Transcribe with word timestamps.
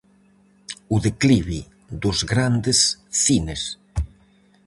O 0.95 0.97
declive 1.07 1.59
dos 2.03 2.17
grandes 2.31 2.79
cines. 3.23 3.61